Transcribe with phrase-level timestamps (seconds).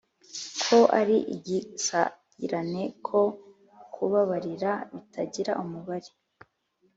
[0.63, 3.21] ko ari igisagirane, ko
[3.93, 6.09] kubabarira bitagira umubare.